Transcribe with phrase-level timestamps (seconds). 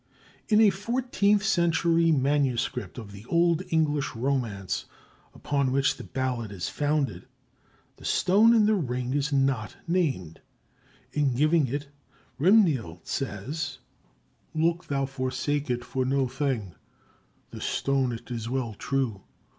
[0.49, 2.67] In a fourteenth century MS.
[2.95, 4.85] of the Old English romance
[5.35, 7.27] upon which the ballad is founded,
[7.97, 10.41] the stone in the ring is not named;
[11.11, 11.89] in giving it
[12.39, 13.77] Rimnild says:
[14.55, 16.73] Loke thou forsake it for no thing;
[17.51, 19.21] The ston it is well trewe.